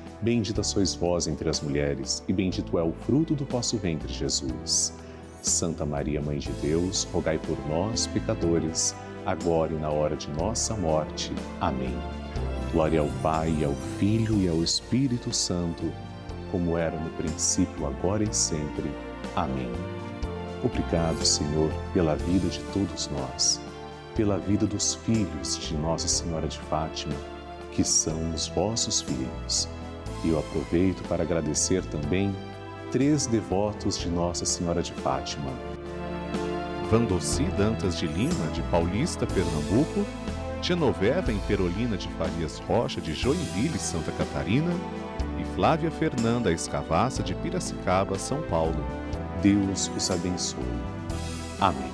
Bendita 0.21 0.61
sois 0.61 0.93
vós 0.93 1.27
entre 1.27 1.49
as 1.49 1.61
mulheres, 1.61 2.23
e 2.27 2.33
bendito 2.33 2.77
é 2.77 2.83
o 2.83 2.93
fruto 2.93 3.33
do 3.33 3.45
vosso 3.45 3.77
ventre, 3.77 4.11
Jesus. 4.13 4.93
Santa 5.41 5.85
Maria, 5.85 6.21
Mãe 6.21 6.37
de 6.37 6.51
Deus, 6.53 7.05
rogai 7.11 7.39
por 7.39 7.57
nós, 7.67 8.05
pecadores, 8.07 8.95
agora 9.25 9.73
e 9.73 9.77
na 9.77 9.89
hora 9.89 10.15
de 10.15 10.29
nossa 10.31 10.75
morte. 10.75 11.31
Amém. 11.59 11.95
Glória 12.71 12.99
ao 12.99 13.09
Pai, 13.23 13.63
ao 13.63 13.73
Filho 13.97 14.39
e 14.39 14.47
ao 14.47 14.63
Espírito 14.63 15.33
Santo 15.33 15.91
como 16.51 16.77
era 16.77 16.95
no 16.99 17.09
princípio, 17.11 17.87
agora 17.87 18.23
e 18.23 18.33
sempre. 18.33 18.91
Amém. 19.35 19.71
Obrigado, 20.63 21.25
Senhor, 21.25 21.71
pela 21.93 22.15
vida 22.15 22.47
de 22.49 22.59
todos 22.73 23.07
nós, 23.07 23.59
pela 24.15 24.37
vida 24.37 24.67
dos 24.67 24.93
filhos 24.93 25.57
de 25.57 25.75
Nossa 25.75 26.07
Senhora 26.07 26.47
de 26.47 26.59
Fátima, 26.59 27.15
que 27.71 27.83
são 27.83 28.31
os 28.33 28.47
vossos 28.49 29.01
filhos. 29.01 29.67
E 30.23 30.29
eu 30.29 30.39
aproveito 30.39 31.01
para 31.07 31.23
agradecer 31.23 31.83
também 31.85 32.35
três 32.91 33.25
devotos 33.25 33.97
de 33.97 34.09
Nossa 34.09 34.45
Senhora 34.45 34.83
de 34.83 34.91
Fátima. 34.93 35.51
Vandossi 36.89 37.43
Dantas 37.57 37.97
de 37.97 38.05
Lima, 38.05 38.47
de 38.53 38.61
Paulista, 38.63 39.25
Pernambuco, 39.25 40.05
Genoveva 40.61 41.31
Imperolina 41.31 41.97
de 41.97 42.07
Farias 42.09 42.59
Rocha, 42.67 43.01
de 43.01 43.13
Joinville, 43.13 43.79
Santa 43.79 44.11
Catarina, 44.11 44.71
e 45.39 45.55
Flávia 45.55 45.89
Fernanda 45.89 46.51
Escavassa 46.51 47.23
de 47.23 47.33
Piracicaba, 47.33 48.19
São 48.19 48.41
Paulo. 48.43 48.85
Deus 49.41 49.89
os 49.95 50.11
abençoe. 50.11 50.59
Amém. 51.59 51.91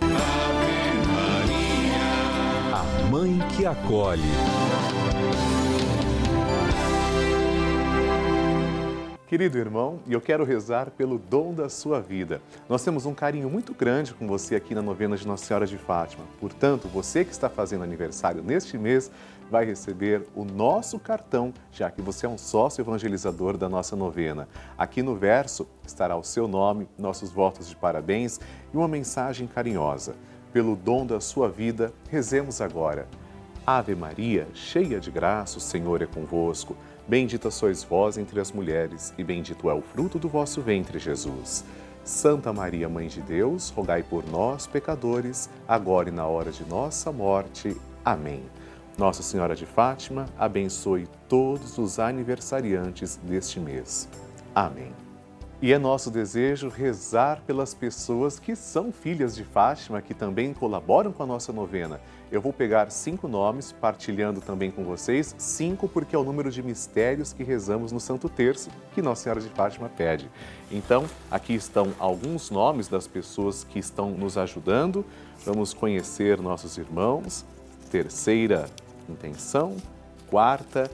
Ave 0.00 1.06
Maria, 1.12 2.74
a 2.74 3.10
mãe 3.10 3.38
que 3.50 3.66
acolhe. 3.66 4.22
Querido 9.32 9.56
irmão, 9.56 9.98
e 10.06 10.12
eu 10.12 10.20
quero 10.20 10.44
rezar 10.44 10.90
pelo 10.90 11.16
dom 11.16 11.54
da 11.54 11.70
sua 11.70 12.02
vida. 12.02 12.42
Nós 12.68 12.84
temos 12.84 13.06
um 13.06 13.14
carinho 13.14 13.48
muito 13.48 13.72
grande 13.72 14.12
com 14.12 14.28
você 14.28 14.54
aqui 14.54 14.74
na 14.74 14.82
novena 14.82 15.16
de 15.16 15.26
Nossa 15.26 15.46
Senhora 15.46 15.66
de 15.66 15.78
Fátima. 15.78 16.22
Portanto, 16.38 16.86
você 16.86 17.24
que 17.24 17.32
está 17.32 17.48
fazendo 17.48 17.82
aniversário 17.82 18.42
neste 18.42 18.76
mês 18.76 19.10
vai 19.50 19.64
receber 19.64 20.26
o 20.36 20.44
nosso 20.44 20.98
cartão, 20.98 21.50
já 21.70 21.90
que 21.90 22.02
você 22.02 22.26
é 22.26 22.28
um 22.28 22.36
sócio 22.36 22.82
evangelizador 22.82 23.56
da 23.56 23.70
nossa 23.70 23.96
novena. 23.96 24.46
Aqui 24.76 25.02
no 25.02 25.16
verso 25.16 25.66
estará 25.86 26.14
o 26.14 26.22
seu 26.22 26.46
nome, 26.46 26.86
nossos 26.98 27.32
votos 27.32 27.70
de 27.70 27.74
parabéns 27.74 28.38
e 28.38 28.76
uma 28.76 28.86
mensagem 28.86 29.46
carinhosa. 29.46 30.14
Pelo 30.52 30.76
dom 30.76 31.06
da 31.06 31.22
sua 31.22 31.48
vida, 31.48 31.90
rezemos 32.10 32.60
agora. 32.60 33.08
Ave 33.66 33.94
Maria, 33.94 34.46
cheia 34.52 35.00
de 35.00 35.10
graça, 35.10 35.56
o 35.56 35.60
Senhor 35.60 36.02
é 36.02 36.06
convosco. 36.06 36.76
Bendita 37.06 37.50
sois 37.50 37.82
vós 37.82 38.16
entre 38.16 38.40
as 38.40 38.52
mulheres, 38.52 39.12
e 39.18 39.24
bendito 39.24 39.68
é 39.68 39.74
o 39.74 39.82
fruto 39.82 40.18
do 40.18 40.28
vosso 40.28 40.60
ventre, 40.60 40.98
Jesus. 40.98 41.64
Santa 42.04 42.52
Maria, 42.52 42.88
Mãe 42.88 43.06
de 43.06 43.20
Deus, 43.20 43.70
rogai 43.70 44.02
por 44.02 44.24
nós, 44.28 44.66
pecadores, 44.66 45.48
agora 45.66 46.08
e 46.08 46.12
na 46.12 46.26
hora 46.26 46.50
de 46.50 46.64
nossa 46.64 47.12
morte. 47.12 47.76
Amém. 48.04 48.42
Nossa 48.98 49.22
Senhora 49.22 49.54
de 49.54 49.66
Fátima, 49.66 50.26
abençoe 50.38 51.08
todos 51.28 51.78
os 51.78 51.98
aniversariantes 51.98 53.16
deste 53.24 53.58
mês. 53.58 54.08
Amém. 54.54 54.92
E 55.62 55.72
é 55.72 55.78
nosso 55.78 56.10
desejo 56.10 56.68
rezar 56.68 57.40
pelas 57.46 57.72
pessoas 57.72 58.40
que 58.40 58.56
são 58.56 58.90
filhas 58.90 59.32
de 59.32 59.44
Fátima, 59.44 60.02
que 60.02 60.12
também 60.12 60.52
colaboram 60.52 61.12
com 61.12 61.22
a 61.22 61.26
nossa 61.26 61.52
novena. 61.52 62.00
Eu 62.32 62.40
vou 62.40 62.52
pegar 62.52 62.90
cinco 62.90 63.28
nomes, 63.28 63.70
partilhando 63.70 64.40
também 64.40 64.72
com 64.72 64.82
vocês, 64.82 65.36
cinco 65.38 65.86
porque 65.86 66.16
é 66.16 66.18
o 66.18 66.24
número 66.24 66.50
de 66.50 66.60
mistérios 66.64 67.32
que 67.32 67.44
rezamos 67.44 67.92
no 67.92 68.00
Santo 68.00 68.28
Terço, 68.28 68.70
que 68.92 69.00
Nossa 69.00 69.22
Senhora 69.22 69.40
de 69.40 69.48
Fátima 69.50 69.88
pede. 69.88 70.28
Então, 70.68 71.06
aqui 71.30 71.54
estão 71.54 71.92
alguns 71.96 72.50
nomes 72.50 72.88
das 72.88 73.06
pessoas 73.06 73.62
que 73.62 73.78
estão 73.78 74.10
nos 74.10 74.36
ajudando. 74.36 75.06
Vamos 75.44 75.72
conhecer 75.72 76.40
nossos 76.40 76.76
irmãos. 76.76 77.44
Terceira 77.88 78.68
intenção, 79.08 79.76
quarta 80.28 80.90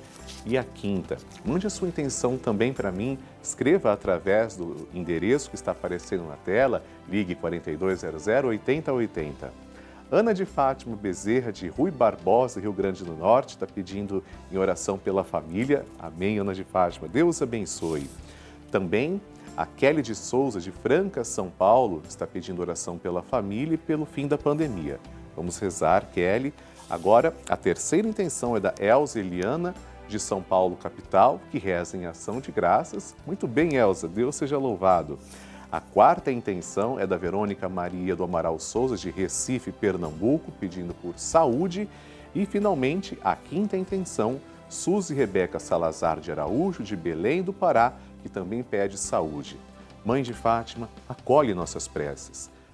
e 0.49 0.59
a 0.59 0.65
quinta. 0.65 1.19
Mande 1.45 1.67
a 1.67 1.71
sua 1.71 1.89
intenção 1.89 2.39
também 2.39 2.73
para 2.73 2.91
mim, 2.91 3.19
escreva 3.43 3.93
através 3.93 4.57
do 4.57 4.89
endereço 4.95 5.51
que 5.51 5.57
está 5.57 5.73
aparecendo 5.73 6.25
na 6.25 6.37
tela, 6.37 6.83
ligue 7.09 7.35
4200 7.35 8.27
8080. 8.27 9.53
Ana 10.11 10.33
de 10.33 10.47
Fátima 10.47 10.97
Bezerra, 10.97 11.53
de 11.53 11.69
Rui 11.69 11.91
Barbosa, 11.91 12.61
Rio 12.61 12.73
Grande 12.73 13.05
do 13.05 13.13
Norte, 13.13 13.51
está 13.51 13.67
pedindo 13.67 14.25
em 14.51 14.57
oração 14.57 14.97
pela 14.97 15.23
família. 15.23 15.85
Amém, 15.99 16.39
Ana 16.39 16.55
de 16.55 16.65
Fátima. 16.65 17.07
Deus 17.07 17.43
abençoe. 17.43 18.09
Também 18.71 19.21
a 19.55 19.67
Kelly 19.67 20.01
de 20.01 20.15
Souza, 20.15 20.61
de 20.61 20.71
Franca, 20.71 21.25
São 21.25 21.51
Paulo, 21.51 22.03
está 22.09 22.27
pedindo 22.27 22.63
oração 22.63 22.97
pela 22.97 23.23
família 23.23 23.75
e 23.75 23.79
pelo 23.79 24.07
fim 24.07 24.27
da 24.27 24.39
pandemia. 24.39 24.99
Vamos 25.37 25.59
rezar, 25.59 26.07
Kelly. 26.15 26.55
Agora, 26.89 27.35
a 27.49 27.57
terceira 27.57 28.09
intenção 28.09 28.57
é 28.57 28.61
da 28.61 28.73
Elza 28.81 29.21
Eliana, 29.21 29.75
de 30.09 30.19
São 30.19 30.43
Paulo, 30.43 30.77
capital, 30.77 31.41
que 31.51 31.59
reza 31.59 31.97
em 31.97 32.07
ação 32.07 32.41
de 32.41 32.51
graças. 32.51 33.15
Muito 33.27 33.47
bem, 33.47 33.75
Elza, 33.75 34.09
Deus 34.09 34.35
seja 34.37 34.59
louvado. 34.59 35.19
A 35.71 35.81
quarta 35.81 36.33
intenção 36.33 36.99
é 36.99 37.07
da 37.07 37.19
Verônica 37.19 37.69
Maria 37.69 38.17
do 38.17 38.25
Amaral 38.25 38.59
Souza, 38.59 38.97
de 38.97 39.11
Recife, 39.11 39.71
Pernambuco, 39.71 40.51
pedindo 40.53 40.95
por 40.95 41.19
saúde. 41.19 41.87
E, 42.35 42.47
finalmente, 42.47 43.19
a 43.23 43.37
quinta 43.37 43.77
intenção, 43.77 44.41
Suzy 44.69 45.15
Rebeca 45.15 45.59
Salazar 45.59 46.21
de 46.21 46.33
Araújo, 46.33 46.83
de 46.83 46.97
Belém 46.97 47.43
do 47.43 47.53
Pará, 47.53 47.93
que 48.23 48.31
também 48.31 48.63
pede 48.63 48.97
saúde. 48.97 49.59
Mãe 50.05 50.23
de 50.23 50.33
Fátima, 50.33 50.89
acolhe 51.07 51.53
nossas 51.53 51.87
preces. 51.87 52.51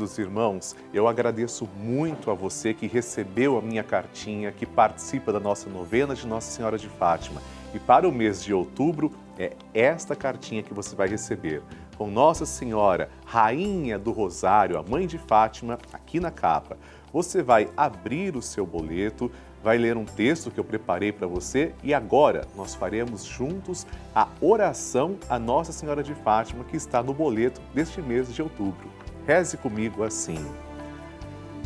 Queridos 0.00 0.18
irmãos, 0.18 0.76
eu 0.94 1.06
agradeço 1.06 1.68
muito 1.76 2.30
a 2.30 2.34
você 2.34 2.72
que 2.72 2.86
recebeu 2.86 3.58
a 3.58 3.60
minha 3.60 3.82
cartinha, 3.82 4.50
que 4.50 4.64
participa 4.64 5.30
da 5.30 5.38
nossa 5.38 5.68
novena 5.68 6.14
de 6.14 6.26
Nossa 6.26 6.50
Senhora 6.50 6.78
de 6.78 6.88
Fátima. 6.88 7.42
E 7.74 7.78
para 7.78 8.08
o 8.08 8.12
mês 8.12 8.42
de 8.42 8.54
outubro, 8.54 9.12
é 9.38 9.52
esta 9.74 10.16
cartinha 10.16 10.62
que 10.62 10.72
você 10.72 10.96
vai 10.96 11.06
receber. 11.06 11.62
Com 11.98 12.10
Nossa 12.10 12.46
Senhora, 12.46 13.10
Rainha 13.26 13.98
do 13.98 14.10
Rosário, 14.10 14.78
a 14.78 14.82
Mãe 14.82 15.06
de 15.06 15.18
Fátima, 15.18 15.78
aqui 15.92 16.18
na 16.18 16.30
capa. 16.30 16.78
Você 17.12 17.42
vai 17.42 17.68
abrir 17.76 18.34
o 18.36 18.40
seu 18.40 18.64
boleto, 18.64 19.30
vai 19.62 19.76
ler 19.76 19.98
um 19.98 20.06
texto 20.06 20.50
que 20.50 20.58
eu 20.58 20.64
preparei 20.64 21.12
para 21.12 21.26
você 21.26 21.74
e 21.82 21.92
agora 21.92 22.48
nós 22.56 22.74
faremos 22.74 23.22
juntos 23.26 23.86
a 24.14 24.28
oração 24.40 25.18
a 25.28 25.38
Nossa 25.38 25.72
Senhora 25.72 26.02
de 26.02 26.14
Fátima 26.14 26.64
que 26.64 26.76
está 26.78 27.02
no 27.02 27.12
boleto 27.12 27.60
deste 27.74 28.00
mês 28.00 28.32
de 28.32 28.40
outubro. 28.40 28.88
Reze 29.30 29.56
comigo 29.56 30.02
assim. 30.02 30.44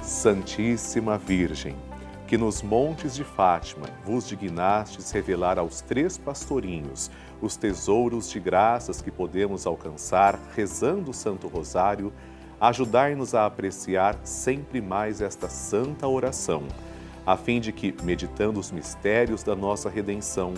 Santíssima 0.03 1.17
Virgem, 1.17 1.75
que 2.27 2.37
nos 2.37 2.61
montes 2.61 3.15
de 3.15 3.25
Fátima 3.25 3.87
vos 4.05 4.29
dignastes 4.29 5.11
revelar 5.11 5.59
aos 5.59 5.81
três 5.81 6.19
pastorinhos 6.19 7.11
os 7.41 7.57
tesouros 7.57 8.29
de 8.29 8.39
graças 8.39 9.01
que 9.01 9.11
podemos 9.11 9.67
alcançar 9.67 10.39
rezando 10.55 11.11
o 11.11 11.15
Santo 11.15 11.49
Rosário, 11.49 12.13
ajudai-nos 12.61 13.35
a 13.35 13.47
apreciar 13.47 14.15
sempre 14.25 14.83
mais 14.83 15.23
esta 15.23 15.49
santa 15.49 16.07
oração, 16.07 16.65
a 17.25 17.35
fim 17.35 17.61
de 17.61 17.73
que, 17.73 17.95
meditando 18.03 18.61
os 18.61 18.71
mistérios 18.71 19.43
da 19.43 19.57
nossa 19.57 19.89
redenção, 19.89 20.53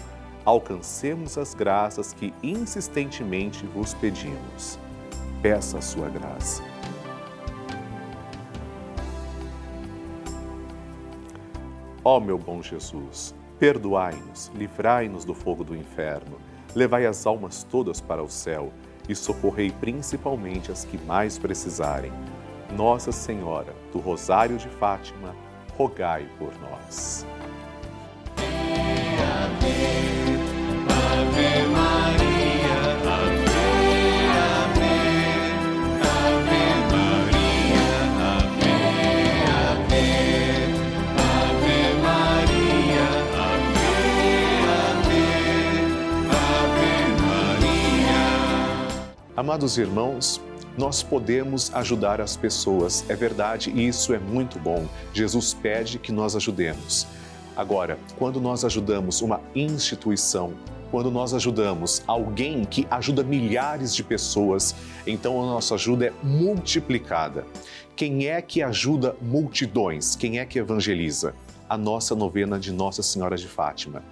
alcancemos 0.45 1.39
as 1.39 1.55
graças 1.55 2.13
que 2.13 2.35
insistentemente 2.43 3.65
vos 3.65 3.95
pedimos. 3.95 4.77
Peça 5.41 5.79
a 5.79 5.81
sua 5.81 6.09
graça. 6.09 6.76
Ó 12.09 12.21
meu 12.21 12.39
bom 12.39 12.63
Jesus, 12.63 13.35
perdoai-nos, 13.59 14.53
livrai-nos 14.55 15.25
do 15.25 15.35
fogo 15.35 15.65
do 15.65 15.75
inferno, 15.75 16.39
levai 16.73 17.05
as 17.05 17.27
almas 17.27 17.65
todas 17.65 18.01
para 18.01 18.23
o 18.23 18.31
céu 18.31 18.73
e 19.09 19.17
socorrei 19.17 19.73
principalmente 19.73 20.71
as 20.71 20.85
que 20.85 20.97
mais 20.99 21.37
precisarem. 21.37 22.13
Nossa 22.71 23.11
Senhora 23.11 23.75
do 23.93 23.99
Rosário 23.99 24.57
de 24.57 24.69
Fátima, 24.69 25.35
rogai 25.77 26.29
por 26.39 26.53
nós. 26.61 27.27
Amados 49.47 49.79
irmãos, 49.79 50.41
nós 50.77 51.05
podemos 51.05 51.73
ajudar 51.73 52.21
as 52.21 52.37
pessoas, 52.37 53.09
é 53.09 53.15
verdade, 53.15 53.71
e 53.71 53.87
isso 53.87 54.13
é 54.13 54.19
muito 54.19 54.59
bom. 54.59 54.85
Jesus 55.15 55.55
pede 55.55 56.01
que 56.01 56.11
nós 56.11 56.35
ajudemos. 56.35 57.07
Agora, 57.57 57.97
quando 58.19 58.41
nós 58.41 58.65
ajudamos 58.65 59.23
uma 59.23 59.41
instituição, 59.55 60.53
quando 60.91 61.13
nós 61.13 61.33
ajudamos 61.33 62.03
alguém 62.09 62.65
que 62.65 62.89
ajuda 62.91 63.23
milhares 63.23 63.95
de 63.95 64.03
pessoas, 64.03 64.75
então 65.07 65.41
a 65.41 65.47
nossa 65.47 65.77
ajuda 65.77 66.07
é 66.07 66.13
multiplicada. 66.25 67.47
Quem 67.95 68.27
é 68.27 68.43
que 68.43 68.65
ajuda 68.65 69.15
multidões? 69.23 70.17
Quem 70.17 70.41
é 70.41 70.45
que 70.45 70.59
evangeliza? 70.59 71.37
A 71.69 71.79
nossa 71.79 72.17
novena 72.17 72.59
de 72.59 72.73
Nossa 72.73 73.01
Senhora 73.01 73.37
de 73.37 73.47
Fátima. 73.47 74.03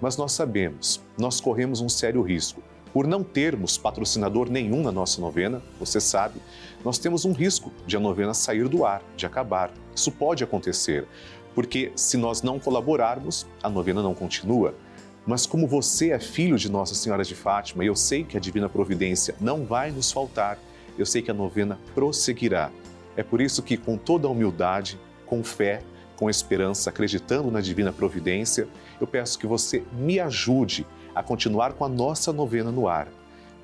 Mas 0.00 0.16
nós 0.16 0.30
sabemos, 0.30 1.02
nós 1.18 1.40
corremos 1.40 1.80
um 1.80 1.88
sério 1.88 2.22
risco. 2.22 2.62
Por 2.94 3.08
não 3.08 3.24
termos 3.24 3.76
patrocinador 3.76 4.48
nenhum 4.48 4.80
na 4.80 4.92
nossa 4.92 5.20
novena, 5.20 5.60
você 5.80 6.00
sabe, 6.00 6.40
nós 6.84 6.96
temos 6.96 7.24
um 7.24 7.32
risco 7.32 7.72
de 7.84 7.96
a 7.96 8.00
novena 8.00 8.32
sair 8.32 8.68
do 8.68 8.84
ar, 8.86 9.02
de 9.16 9.26
acabar. 9.26 9.72
Isso 9.92 10.12
pode 10.12 10.44
acontecer, 10.44 11.04
porque 11.56 11.90
se 11.96 12.16
nós 12.16 12.40
não 12.40 12.60
colaborarmos, 12.60 13.48
a 13.60 13.68
novena 13.68 14.00
não 14.00 14.14
continua. 14.14 14.76
Mas 15.26 15.44
como 15.44 15.66
você 15.66 16.12
é 16.12 16.20
filho 16.20 16.56
de 16.56 16.70
Nossa 16.70 16.94
Senhora 16.94 17.24
de 17.24 17.34
Fátima, 17.34 17.82
e 17.82 17.88
eu 17.88 17.96
sei 17.96 18.22
que 18.22 18.36
a 18.36 18.40
divina 18.40 18.68
providência 18.68 19.34
não 19.40 19.64
vai 19.64 19.90
nos 19.90 20.12
faltar, 20.12 20.56
eu 20.96 21.04
sei 21.04 21.20
que 21.20 21.32
a 21.32 21.34
novena 21.34 21.76
prosseguirá. 21.96 22.70
É 23.16 23.24
por 23.24 23.40
isso 23.40 23.60
que, 23.60 23.76
com 23.76 23.96
toda 23.96 24.28
a 24.28 24.30
humildade, 24.30 25.00
com 25.26 25.42
fé, 25.42 25.82
com 26.14 26.30
esperança, 26.30 26.90
acreditando 26.90 27.50
na 27.50 27.60
divina 27.60 27.92
providência, 27.92 28.68
eu 29.00 29.06
peço 29.08 29.36
que 29.36 29.48
você 29.48 29.82
me 29.92 30.20
ajude 30.20 30.86
a 31.14 31.22
continuar 31.22 31.74
com 31.74 31.84
a 31.84 31.88
nossa 31.88 32.32
novena 32.32 32.70
no 32.70 32.88
ar. 32.88 33.08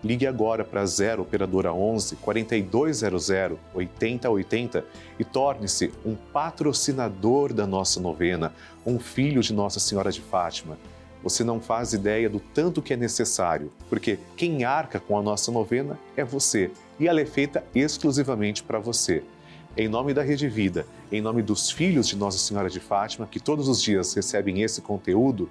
Ligue 0.02 0.26
agora 0.26 0.64
para 0.64 0.84
0 0.86 1.22
operadora 1.22 1.74
11 1.74 2.16
4200 2.16 3.30
8080 3.74 4.84
e 5.18 5.24
torne-se 5.24 5.92
um 6.06 6.14
patrocinador 6.14 7.52
da 7.52 7.66
nossa 7.66 8.00
novena, 8.00 8.54
um 8.86 8.98
filho 8.98 9.42
de 9.42 9.52
Nossa 9.52 9.78
Senhora 9.78 10.10
de 10.10 10.22
Fátima. 10.22 10.78
Você 11.22 11.44
não 11.44 11.60
faz 11.60 11.92
ideia 11.92 12.30
do 12.30 12.40
tanto 12.40 12.80
que 12.80 12.94
é 12.94 12.96
necessário, 12.96 13.70
porque 13.90 14.18
quem 14.36 14.64
arca 14.64 14.98
com 14.98 15.18
a 15.18 15.22
nossa 15.22 15.52
novena 15.52 15.98
é 16.16 16.24
você 16.24 16.70
e 16.98 17.06
ela 17.06 17.20
é 17.20 17.26
feita 17.26 17.62
exclusivamente 17.74 18.62
para 18.62 18.78
você. 18.78 19.22
Em 19.76 19.86
nome 19.86 20.14
da 20.14 20.22
Rede 20.22 20.48
Vida, 20.48 20.86
em 21.12 21.20
nome 21.20 21.42
dos 21.42 21.70
filhos 21.70 22.08
de 22.08 22.16
Nossa 22.16 22.38
Senhora 22.38 22.70
de 22.70 22.80
Fátima, 22.80 23.26
que 23.26 23.38
todos 23.38 23.68
os 23.68 23.82
dias 23.82 24.14
recebem 24.14 24.62
esse 24.62 24.80
conteúdo, 24.80 25.48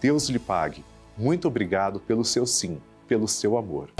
Deus 0.00 0.28
lhe 0.28 0.38
pague. 0.38 0.84
Muito 1.16 1.48
obrigado 1.48 1.98
pelo 1.98 2.24
seu 2.24 2.44
sim, 2.44 2.78
pelo 3.08 3.26
seu 3.26 3.56
amor. 3.56 3.90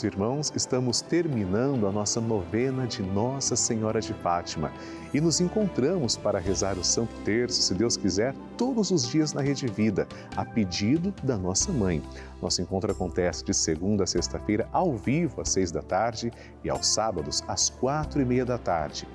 Queridos 0.00 0.04
irmãos, 0.04 0.52
estamos 0.54 1.00
terminando 1.00 1.86
a 1.86 1.92
nossa 1.92 2.20
novena 2.20 2.86
de 2.86 3.02
Nossa 3.02 3.54
Senhora 3.54 4.00
de 4.00 4.14
Fátima 4.14 4.72
e 5.12 5.20
nos 5.20 5.40
encontramos 5.40 6.16
para 6.16 6.38
rezar 6.38 6.78
o 6.78 6.84
Santo 6.84 7.14
Terço, 7.24 7.60
se 7.60 7.74
Deus 7.74 7.96
quiser, 7.96 8.34
todos 8.56 8.90
os 8.90 9.06
dias 9.06 9.32
na 9.32 9.42
Rede 9.42 9.66
Vida, 9.66 10.06
a 10.36 10.44
pedido 10.44 11.12
da 11.22 11.36
nossa 11.36 11.72
mãe. 11.72 12.02
Nosso 12.40 12.62
encontro 12.62 12.90
acontece 12.90 13.44
de 13.44 13.52
segunda 13.52 14.04
a 14.04 14.06
sexta-feira, 14.06 14.66
ao 14.72 14.96
vivo, 14.96 15.40
às 15.40 15.50
seis 15.50 15.70
da 15.70 15.82
tarde, 15.82 16.32
e 16.64 16.70
aos 16.70 16.86
sábados, 16.86 17.44
às 17.46 17.68
quatro 17.68 18.20
e 18.20 18.24
meia 18.24 18.44
da 18.44 18.58
tarde. 18.58 19.06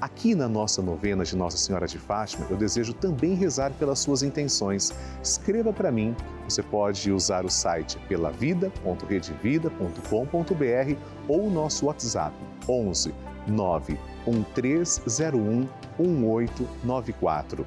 Aqui 0.00 0.34
na 0.34 0.48
nossa 0.48 0.82
novena 0.82 1.24
de 1.24 1.36
Nossa 1.36 1.56
Senhora 1.56 1.86
de 1.86 1.98
Fátima, 1.98 2.46
eu 2.50 2.56
desejo 2.56 2.92
também 2.92 3.34
rezar 3.34 3.70
pelas 3.72 4.00
suas 4.00 4.22
intenções. 4.22 4.92
Escreva 5.22 5.72
para 5.72 5.90
mim. 5.90 6.14
Você 6.46 6.62
pode 6.62 7.10
usar 7.10 7.46
o 7.46 7.50
site 7.50 7.98
pelavida.redevida.com.br 8.06 10.96
ou 11.26 11.46
o 11.46 11.50
nosso 11.50 11.86
WhatsApp 11.86 12.36
11 12.68 13.14
91301 13.46 15.68
1894. 15.98 17.66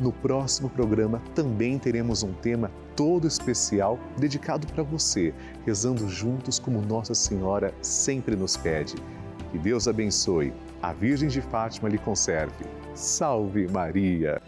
No 0.00 0.12
próximo 0.12 0.70
programa 0.70 1.20
também 1.34 1.78
teremos 1.78 2.22
um 2.22 2.32
tema 2.32 2.70
todo 2.96 3.26
especial 3.26 3.98
dedicado 4.18 4.66
para 4.66 4.82
você, 4.82 5.34
rezando 5.64 6.08
juntos 6.08 6.58
como 6.58 6.82
Nossa 6.82 7.14
Senhora 7.14 7.74
sempre 7.82 8.36
nos 8.36 8.56
pede. 8.56 8.94
Que 9.50 9.58
Deus 9.58 9.86
abençoe, 9.86 10.52
a 10.82 10.92
Virgem 10.92 11.28
de 11.28 11.40
Fátima 11.40 11.88
lhe 11.88 11.98
conserve. 11.98 12.64
Salve 12.94 13.68
Maria! 13.68 14.40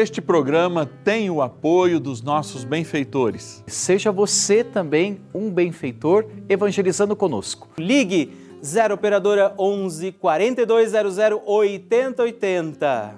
Este 0.00 0.20
programa 0.20 0.88
tem 1.02 1.28
o 1.28 1.42
apoio 1.42 1.98
dos 1.98 2.22
nossos 2.22 2.62
benfeitores. 2.62 3.64
Seja 3.66 4.12
você 4.12 4.62
também 4.62 5.18
um 5.34 5.50
benfeitor 5.50 6.24
evangelizando 6.48 7.16
conosco. 7.16 7.68
Ligue 7.76 8.32
0 8.64 8.94
operadora 8.94 9.52
11 9.58 10.12
4200 10.12 11.18
8080. 11.44 13.14